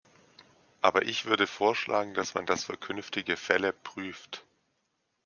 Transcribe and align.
Aber 0.81 1.03
ich 1.03 1.25
würde 1.25 1.45
vorschlagen, 1.45 2.15
dass 2.15 2.33
man 2.33 2.47
das 2.47 2.63
für 2.63 2.75
künftige 2.75 3.37
Fälle 3.37 3.71
prüft. 3.71 4.43